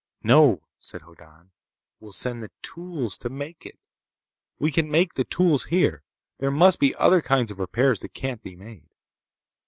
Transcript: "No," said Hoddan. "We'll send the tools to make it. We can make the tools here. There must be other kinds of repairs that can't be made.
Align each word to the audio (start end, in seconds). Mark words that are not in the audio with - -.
"No," 0.23 0.63
said 0.79 1.01
Hoddan. 1.03 1.51
"We'll 1.99 2.11
send 2.11 2.41
the 2.41 2.49
tools 2.63 3.17
to 3.19 3.29
make 3.29 3.67
it. 3.67 3.77
We 4.57 4.71
can 4.71 4.89
make 4.89 5.13
the 5.13 5.25
tools 5.25 5.65
here. 5.65 6.01
There 6.39 6.49
must 6.49 6.79
be 6.79 6.95
other 6.95 7.21
kinds 7.21 7.51
of 7.51 7.59
repairs 7.59 7.99
that 7.99 8.15
can't 8.15 8.41
be 8.41 8.55
made. 8.55 8.89